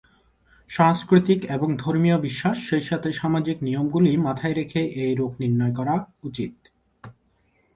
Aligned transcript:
সাংস্কৃতিক 0.69 1.39
এবং 1.55 1.69
ধর্মীয় 1.75 2.17
বিশ্বাস 2.17 2.57
সেইসাথে 2.69 3.09
সামাজিক 3.13 3.57
নিয়মগুলি 3.61 4.11
মাথায় 4.17 4.55
রেখে 4.55 4.81
এই 5.03 5.13
রোগ 5.15 5.31
নির্ণয় 5.41 5.73
করা 5.79 5.95
উচিত। 6.23 6.53